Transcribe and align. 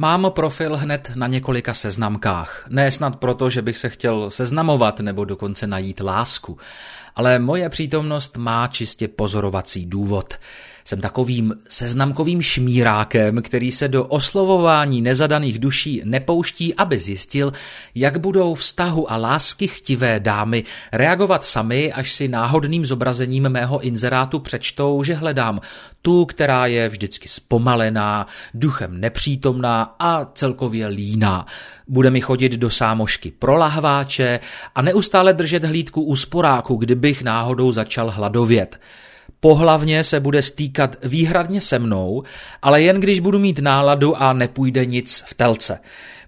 Mám 0.00 0.30
profil 0.30 0.76
hned 0.76 1.12
na 1.14 1.26
několika 1.26 1.74
seznamkách. 1.74 2.66
Ne 2.68 2.90
snad 2.90 3.16
proto, 3.16 3.50
že 3.50 3.62
bych 3.62 3.78
se 3.78 3.88
chtěl 3.88 4.30
seznamovat 4.30 5.00
nebo 5.00 5.24
dokonce 5.24 5.66
najít 5.66 6.00
lásku, 6.00 6.58
ale 7.16 7.38
moje 7.38 7.68
přítomnost 7.68 8.36
má 8.36 8.66
čistě 8.66 9.08
pozorovací 9.08 9.86
důvod. 9.86 10.34
Jsem 10.88 11.00
takovým 11.00 11.54
seznamkovým 11.68 12.42
šmírákem, 12.42 13.42
který 13.42 13.72
se 13.72 13.88
do 13.88 14.04
oslovování 14.04 15.02
nezadaných 15.02 15.58
duší 15.58 16.02
nepouští, 16.04 16.74
aby 16.74 16.98
zjistil, 16.98 17.52
jak 17.94 18.18
budou 18.18 18.54
vztahu 18.54 19.12
a 19.12 19.16
lásky 19.16 19.68
chtivé 19.68 20.20
dámy 20.20 20.64
reagovat 20.92 21.44
sami, 21.44 21.92
až 21.92 22.12
si 22.12 22.28
náhodným 22.28 22.86
zobrazením 22.86 23.48
mého 23.48 23.80
inzerátu 23.80 24.38
přečtou, 24.38 25.02
že 25.02 25.14
hledám 25.14 25.60
tu, 26.02 26.24
která 26.24 26.66
je 26.66 26.88
vždycky 26.88 27.28
zpomalená, 27.28 28.26
duchem 28.54 29.00
nepřítomná 29.00 29.94
a 29.98 30.24
celkově 30.24 30.86
líná. 30.86 31.46
Bude 31.88 32.10
mi 32.10 32.20
chodit 32.20 32.52
do 32.52 32.70
sámošky 32.70 33.30
pro 33.30 33.56
lahváče 33.56 34.40
a 34.74 34.82
neustále 34.82 35.32
držet 35.32 35.64
hlídku 35.64 36.02
u 36.02 36.16
sporáku, 36.16 36.76
kdybych 36.76 37.22
náhodou 37.22 37.72
začal 37.72 38.10
hladovět. 38.10 38.78
Pohlavně 39.40 40.04
se 40.04 40.20
bude 40.20 40.42
stýkat 40.42 40.96
výhradně 41.04 41.60
se 41.60 41.78
mnou, 41.78 42.22
ale 42.62 42.82
jen 42.82 43.00
když 43.00 43.20
budu 43.20 43.38
mít 43.38 43.58
náladu 43.58 44.22
a 44.22 44.32
nepůjde 44.32 44.86
nic 44.86 45.22
v 45.26 45.34
telce. 45.34 45.80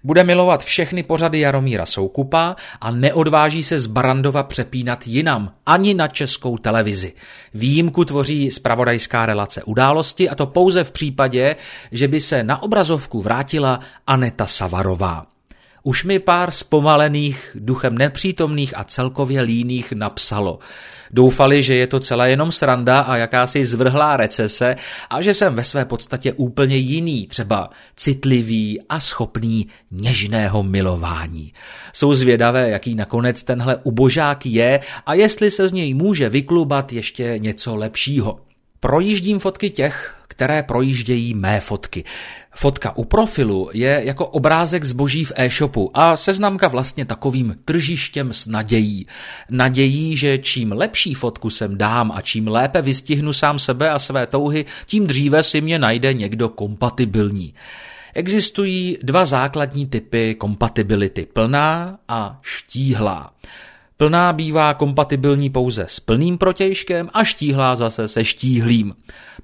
Bude 0.03 0.23
milovat 0.23 0.63
všechny 0.63 1.03
pořady 1.03 1.39
Jaromíra 1.39 1.85
Soukupa 1.85 2.55
a 2.81 2.91
neodváží 2.91 3.63
se 3.63 3.79
z 3.79 3.87
Barandova 3.87 4.43
přepínat 4.43 5.07
jinam, 5.07 5.53
ani 5.65 5.93
na 5.93 6.07
českou 6.07 6.57
televizi. 6.57 7.13
Výjimku 7.53 8.05
tvoří 8.05 8.51
spravodajská 8.51 9.25
relace 9.25 9.63
události 9.63 10.29
a 10.29 10.35
to 10.35 10.45
pouze 10.45 10.83
v 10.83 10.91
případě, 10.91 11.55
že 11.91 12.07
by 12.07 12.21
se 12.21 12.43
na 12.43 12.63
obrazovku 12.63 13.21
vrátila 13.21 13.79
Aneta 14.07 14.45
Savarová. 14.45 15.25
Už 15.83 16.03
mi 16.03 16.19
pár 16.19 16.51
zpomalených, 16.51 17.57
duchem 17.59 17.97
nepřítomných 17.97 18.77
a 18.77 18.83
celkově 18.83 19.41
líných 19.41 19.91
napsalo. 19.91 20.59
Doufali, 21.11 21.63
že 21.63 21.75
je 21.75 21.87
to 21.87 21.99
celé 21.99 22.29
jenom 22.29 22.51
sranda 22.51 22.99
a 22.99 23.17
jakási 23.17 23.65
zvrhlá 23.65 24.17
recese 24.17 24.75
a 25.09 25.21
že 25.21 25.33
jsem 25.33 25.55
ve 25.55 25.63
své 25.63 25.85
podstatě 25.85 26.33
úplně 26.33 26.75
jiný, 26.75 27.27
třeba 27.27 27.69
citlivý 27.95 28.81
a 28.89 28.99
schopný 28.99 29.67
něžného 29.91 30.63
milování. 30.63 31.53
Jsou 31.93 32.13
zvědavé, 32.13 32.69
jaký 32.69 32.95
nakonec 32.95 33.43
tenhle 33.43 33.75
ubožák 33.83 34.45
je 34.45 34.79
a 35.05 35.13
jestli 35.13 35.51
se 35.51 35.67
z 35.67 35.71
něj 35.71 35.93
může 35.93 36.29
vyklubat 36.29 36.93
ještě 36.93 37.33
něco 37.37 37.75
lepšího. 37.75 38.39
Projíždím 38.79 39.39
fotky 39.39 39.69
těch, 39.69 40.20
které 40.41 40.63
projíždějí 40.63 41.33
mé 41.33 41.59
fotky. 41.59 42.03
Fotka 42.55 42.97
u 42.97 43.03
profilu 43.03 43.69
je 43.73 44.01
jako 44.03 44.27
obrázek 44.27 44.83
zboží 44.83 45.25
v 45.25 45.31
e-shopu 45.35 45.91
a 45.93 46.17
seznamka 46.17 46.67
vlastně 46.67 47.05
takovým 47.05 47.55
tržištěm 47.65 48.33
s 48.33 48.47
nadějí. 48.47 49.07
Nadějí, 49.49 50.17
že 50.17 50.37
čím 50.37 50.71
lepší 50.71 51.13
fotku 51.13 51.49
sem 51.49 51.77
dám 51.77 52.11
a 52.15 52.21
čím 52.21 52.47
lépe 52.47 52.81
vystihnu 52.81 53.33
sám 53.33 53.59
sebe 53.59 53.89
a 53.89 53.99
své 53.99 54.27
touhy, 54.27 54.65
tím 54.85 55.07
dříve 55.07 55.43
si 55.43 55.61
mě 55.61 55.79
najde 55.79 56.13
někdo 56.13 56.49
kompatibilní. 56.49 57.53
Existují 58.13 58.97
dva 59.03 59.25
základní 59.25 59.85
typy 59.85 60.35
kompatibility, 60.35 61.25
plná 61.25 61.99
a 62.07 62.39
štíhlá. 62.41 63.33
Plná 64.01 64.33
bývá 64.33 64.73
kompatibilní 64.73 65.49
pouze 65.49 65.85
s 65.87 65.99
plným 65.99 66.37
protějškem 66.37 67.09
a 67.13 67.23
štíhlá 67.23 67.75
zase 67.75 68.07
se 68.07 68.25
štíhlým. 68.25 68.95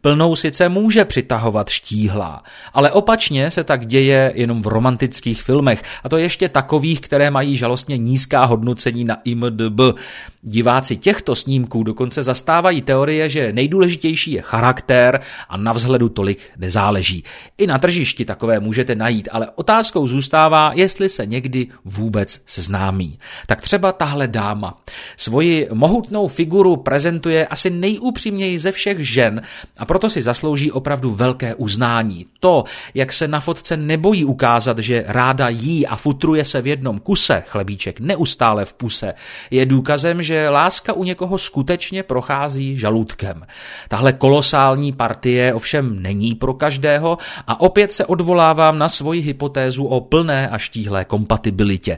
Plnou 0.01 0.35
sice 0.35 0.69
může 0.69 1.05
přitahovat 1.05 1.69
štíhlá, 1.69 2.43
ale 2.73 2.91
opačně 2.91 3.51
se 3.51 3.63
tak 3.63 3.85
děje 3.85 4.31
jenom 4.35 4.61
v 4.61 4.67
romantických 4.67 5.41
filmech, 5.41 5.83
a 6.03 6.09
to 6.09 6.17
ještě 6.17 6.49
takových, 6.49 7.01
které 7.01 7.31
mají 7.31 7.57
žalostně 7.57 7.97
nízká 7.97 8.45
hodnocení 8.45 9.03
na 9.03 9.17
IMDb. 9.23 9.81
Diváci 10.41 10.97
těchto 10.97 11.35
snímků 11.35 11.83
dokonce 11.83 12.23
zastávají 12.23 12.81
teorie, 12.81 13.29
že 13.29 13.53
nejdůležitější 13.53 14.31
je 14.31 14.41
charakter 14.41 15.19
a 15.49 15.57
na 15.57 15.73
vzhledu 15.73 16.09
tolik 16.09 16.51
nezáleží. 16.57 17.23
I 17.57 17.67
na 17.67 17.79
tržišti 17.79 18.25
takové 18.25 18.59
můžete 18.59 18.95
najít, 18.95 19.29
ale 19.31 19.47
otázkou 19.55 20.07
zůstává, 20.07 20.71
jestli 20.75 21.09
se 21.09 21.25
někdy 21.25 21.67
vůbec 21.85 22.41
seznámí. 22.45 23.19
Tak 23.47 23.61
třeba 23.61 23.91
tahle 23.91 24.27
dáma. 24.47 24.77
Svoji 25.17 25.67
mohutnou 25.73 26.27
figuru 26.27 26.75
prezentuje 26.75 27.47
asi 27.47 27.69
nejúpřímněji 27.69 28.59
ze 28.59 28.71
všech 28.71 29.09
žen 29.09 29.41
a 29.77 29.85
proto 29.85 30.09
si 30.09 30.21
zaslouží 30.21 30.71
opravdu 30.71 31.11
velké 31.11 31.55
uznání. 31.55 32.25
To, 32.39 32.63
jak 32.93 33.13
se 33.13 33.27
na 33.27 33.39
fotce 33.39 33.77
nebojí 33.77 34.25
ukázat, 34.25 34.79
že 34.79 35.03
ráda 35.07 35.49
jí 35.49 35.87
a 35.87 35.95
futruje 35.95 36.45
se 36.45 36.61
v 36.61 36.67
jednom 36.67 36.99
kuse, 36.99 37.43
chlebíček 37.47 37.99
neustále 37.99 38.65
v 38.65 38.73
puse, 38.73 39.13
je 39.51 39.65
důkazem, 39.65 40.21
že 40.21 40.49
láska 40.49 40.93
u 40.93 41.03
někoho 41.03 41.37
skutečně 41.37 42.03
prochází 42.03 42.77
žaludkem. 42.77 43.43
Tahle 43.87 44.13
kolosální 44.13 44.91
partie 44.93 45.53
ovšem 45.53 46.01
není 46.01 46.35
pro 46.35 46.53
každého 46.53 47.17
a 47.47 47.59
opět 47.59 47.91
se 47.91 48.05
odvolávám 48.05 48.77
na 48.77 48.89
svoji 48.89 49.21
hypotézu 49.21 49.85
o 49.85 50.01
plné 50.01 50.49
a 50.49 50.57
štíhlé 50.57 51.05
kompatibilitě. 51.05 51.97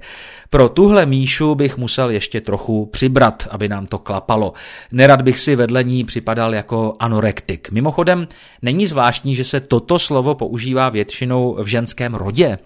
Pro 0.50 0.70
tuhle 0.70 1.06
míšu 1.06 1.56
bych 1.56 1.78
musel 1.78 2.12
ještě 2.40 2.46
trochu 2.46 2.86
přibrat, 2.86 3.48
aby 3.52 3.68
nám 3.68 3.88
to 3.88 3.98
klapalo. 4.00 4.54
Nerad 4.92 5.22
bych 5.22 5.40
si 5.40 5.56
vedle 5.56 5.84
ní 5.84 6.04
připadal 6.04 6.56
jako 6.56 6.96
anorektik. 7.00 7.72
Mimochodem, 7.72 8.28
není 8.62 8.88
zvláštní, 8.88 9.36
že 9.36 9.44
se 9.44 9.60
toto 9.60 10.00
slovo 10.00 10.36
používá 10.36 10.90
většinou 10.90 11.58
v 11.60 11.68
ženském 11.68 12.16
rodě. 12.16 12.58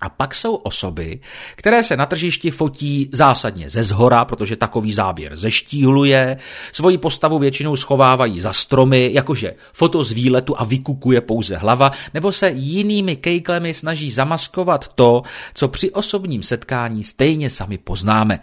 A 0.00 0.08
pak 0.08 0.34
jsou 0.34 0.54
osoby, 0.54 1.20
které 1.56 1.82
se 1.82 1.96
na 1.96 2.06
tržišti 2.06 2.50
fotí 2.50 3.08
zásadně 3.12 3.70
ze 3.70 3.82
zhora, 3.84 4.24
protože 4.24 4.56
takový 4.56 4.92
záběr 4.92 5.36
zeštíhluje, 5.36 6.36
svoji 6.72 6.98
postavu 6.98 7.38
většinou 7.38 7.76
schovávají 7.76 8.40
za 8.40 8.52
stromy, 8.52 9.10
jakože 9.12 9.54
foto 9.72 10.04
z 10.04 10.12
výletu 10.12 10.54
a 10.56 10.64
vykukuje 10.64 11.20
pouze 11.20 11.56
hlava, 11.56 11.90
nebo 12.14 12.32
se 12.32 12.50
jinými 12.50 13.16
kejklemi 13.16 13.74
snaží 13.74 14.10
zamaskovat 14.10 14.88
to, 14.88 15.22
co 15.54 15.68
při 15.68 15.90
osobním 15.90 16.42
setkání 16.42 17.04
stejně 17.04 17.50
sami 17.50 17.78
poznáme. 17.78 18.40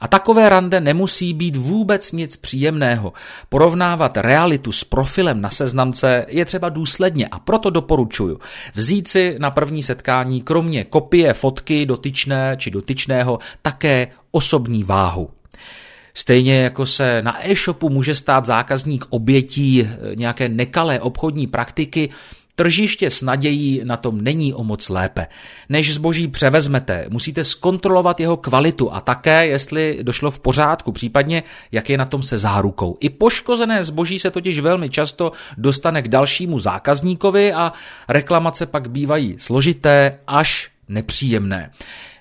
A 0.00 0.08
takové 0.08 0.48
rande 0.48 0.80
nemusí 0.80 1.34
být 1.34 1.56
vůbec 1.56 2.12
nic 2.12 2.36
příjemného. 2.36 3.12
Porovnávat 3.48 4.16
realitu 4.16 4.72
s 4.72 4.84
profilem 4.84 5.40
na 5.40 5.50
seznamce 5.50 6.26
je 6.28 6.44
třeba 6.44 6.68
důsledně 6.68 7.26
a 7.26 7.38
proto 7.38 7.70
doporučuju 7.70 8.40
vzít 8.74 9.08
si 9.08 9.36
na 9.38 9.50
první 9.50 9.82
setkání 9.82 10.42
kromě 10.42 10.84
kopie 10.84 11.34
fotky 11.34 11.86
dotyčné 11.86 12.56
či 12.56 12.70
dotyčného 12.70 13.38
také 13.62 14.08
osobní 14.30 14.84
váhu. 14.84 15.30
Stejně 16.14 16.54
jako 16.54 16.86
se 16.86 17.22
na 17.22 17.48
e-shopu 17.48 17.88
může 17.88 18.14
stát 18.14 18.44
zákazník 18.44 19.04
obětí 19.10 19.88
nějaké 20.14 20.48
nekalé 20.48 21.00
obchodní 21.00 21.46
praktiky, 21.46 22.08
Tržiště 22.60 23.10
s 23.10 23.22
nadějí 23.22 23.80
na 23.84 23.96
tom 23.96 24.20
není 24.20 24.54
o 24.54 24.64
moc 24.64 24.88
lépe. 24.88 25.26
Než 25.68 25.94
zboží 25.94 26.28
převezmete, 26.28 27.06
musíte 27.08 27.44
zkontrolovat 27.44 28.20
jeho 28.20 28.36
kvalitu 28.36 28.92
a 28.92 29.00
také, 29.00 29.46
jestli 29.46 29.98
došlo 30.02 30.30
v 30.30 30.40
pořádku, 30.40 30.92
případně 30.92 31.42
jak 31.72 31.90
je 31.90 31.98
na 31.98 32.04
tom 32.04 32.22
se 32.22 32.38
zárukou. 32.38 32.96
I 33.00 33.10
poškozené 33.10 33.84
zboží 33.84 34.18
se 34.18 34.30
totiž 34.30 34.60
velmi 34.60 34.90
často 34.90 35.32
dostane 35.58 36.02
k 36.02 36.08
dalšímu 36.08 36.58
zákazníkovi 36.58 37.52
a 37.52 37.72
reklamace 38.08 38.66
pak 38.66 38.90
bývají 38.90 39.34
složité 39.38 40.18
až 40.26 40.70
nepříjemné. 40.88 41.70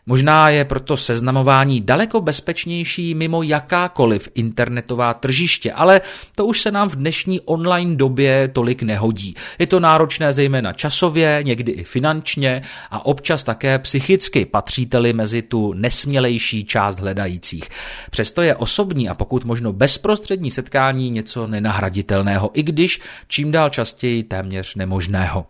Možná 0.09 0.49
je 0.49 0.65
proto 0.65 0.97
seznamování 0.97 1.81
daleko 1.81 2.21
bezpečnější 2.21 3.15
mimo 3.15 3.43
jakákoliv 3.43 4.29
internetová 4.35 5.13
tržiště, 5.13 5.71
ale 5.71 6.01
to 6.35 6.45
už 6.45 6.61
se 6.61 6.71
nám 6.71 6.89
v 6.89 6.95
dnešní 6.95 7.41
online 7.41 7.95
době 7.95 8.47
tolik 8.47 8.83
nehodí. 8.83 9.35
Je 9.59 9.67
to 9.67 9.79
náročné 9.79 10.33
zejména 10.33 10.73
časově, 10.73 11.39
někdy 11.43 11.71
i 11.71 11.83
finančně 11.83 12.61
a 12.91 13.05
občas 13.05 13.43
také 13.43 13.79
psychicky, 13.79 14.45
patříte-li 14.45 15.13
mezi 15.13 15.41
tu 15.41 15.73
nesmělejší 15.73 16.65
část 16.65 16.99
hledajících. 16.99 17.69
Přesto 18.11 18.41
je 18.41 18.55
osobní 18.55 19.09
a 19.09 19.13
pokud 19.13 19.45
možno 19.45 19.73
bezprostřední 19.73 20.51
setkání 20.51 21.09
něco 21.09 21.47
nenahraditelného, 21.47 22.51
i 22.53 22.63
když 22.63 23.01
čím 23.27 23.51
dál 23.51 23.69
častěji 23.69 24.23
téměř 24.23 24.75
nemožného. 24.75 25.45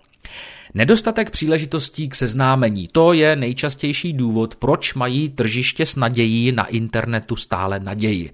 Nedostatek 0.73 1.29
příležitostí 1.29 2.09
k 2.09 2.15
seznámení, 2.15 2.89
to 2.91 3.13
je 3.13 3.35
nejčastější 3.35 4.13
důvod, 4.13 4.55
proč 4.55 4.93
mají 4.93 5.29
tržiště 5.29 5.85
s 5.85 5.95
nadějí 5.95 6.51
na 6.51 6.65
internetu 6.65 7.35
stále 7.35 7.79
naději. 7.79 8.31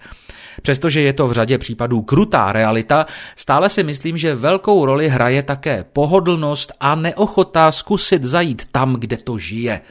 Přestože 0.62 1.02
je 1.02 1.14
to 1.14 1.28
v 1.28 1.32
řadě 1.32 1.58
případů 1.58 2.02
krutá 2.02 2.52
realita, 2.52 3.06
stále 3.36 3.70
si 3.70 3.84
myslím, 3.84 4.18
že 4.18 4.36
velkou 4.36 4.86
roli 4.86 5.10
hraje 5.10 5.44
také 5.44 5.86
pohodlnost 5.94 6.72
a 6.80 6.96
neochota 6.96 7.72
zkusit 7.72 8.24
zajít 8.24 8.66
tam, 8.72 8.96
kde 8.96 9.18
to 9.18 9.38
žije. 9.38 9.82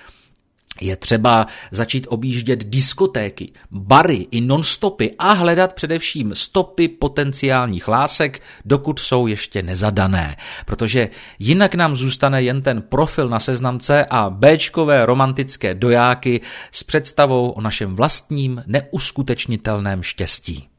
Je 0.85 0.97
třeba 0.97 1.47
začít 1.71 2.07
objíždět 2.11 2.65
diskotéky, 2.65 3.53
bary 3.71 4.27
i 4.31 4.41
nonstopy 4.41 5.15
a 5.19 5.33
hledat 5.33 5.73
především 5.73 6.35
stopy 6.35 6.89
potenciálních 6.89 7.89
lásek, 7.89 8.43
dokud 8.65 8.99
jsou 8.99 9.27
ještě 9.27 9.63
nezadané, 9.63 10.37
protože 10.67 11.09
jinak 11.39 11.75
nám 11.75 11.95
zůstane 11.95 12.43
jen 12.43 12.63
ten 12.63 12.83
profil 12.83 13.29
na 13.29 13.41
seznamce 13.41 14.07
a 14.11 14.31
Bčkové 14.31 15.07
romantické 15.07 15.75
dojáky 15.75 16.41
s 16.73 16.83
představou 16.83 17.51
o 17.51 17.61
našem 17.61 17.97
vlastním 17.97 18.63
neuskutečnitelném 18.67 20.03
štěstí. 20.03 20.74